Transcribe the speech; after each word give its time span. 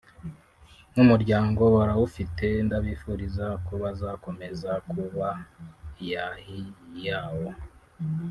n’umuryango 0.93 1.61
barawufite 1.75 2.47
ndabifuriza 2.65 3.47
ko 3.65 3.73
bazakomeza 3.83 4.71
kuba 4.91 5.29
yahi 6.09 6.61
yawo 7.05 7.47